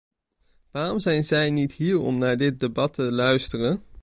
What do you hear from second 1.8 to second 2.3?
om